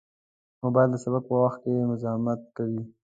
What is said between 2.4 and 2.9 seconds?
کوي.